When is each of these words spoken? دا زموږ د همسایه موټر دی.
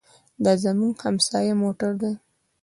دا 0.43 0.53
زموږ 0.63 0.93
د 0.97 1.01
همسایه 1.03 1.53
موټر 1.63 1.91
دی. 2.01 2.13